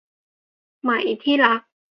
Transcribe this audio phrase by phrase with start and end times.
[0.81, 0.91] ไหม
[1.23, 1.61] ที่รัก